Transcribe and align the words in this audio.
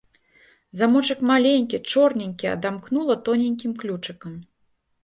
Замочак 0.79 1.19
маленькі 1.31 1.81
чорненькі 1.91 2.45
адамкнула 2.55 3.13
тоненькім 3.29 3.71
ключыкам. 3.85 4.33